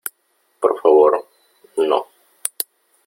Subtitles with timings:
[0.59, 1.13] por favor,
[1.77, 2.07] no.